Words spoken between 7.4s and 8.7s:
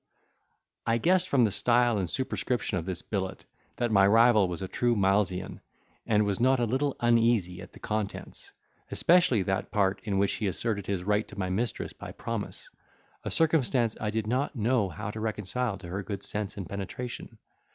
at the contents;